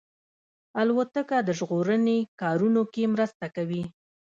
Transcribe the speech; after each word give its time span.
الوتکه 0.81 1.37
د 1.43 1.49
ژغورنې 1.59 2.17
کارونو 2.41 2.81
کې 2.93 3.03
مرسته 3.13 3.45
کوي. 3.55 3.83